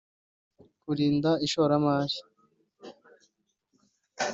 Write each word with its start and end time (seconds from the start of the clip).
kurinda 0.81 1.31
ishoramari 1.45 2.17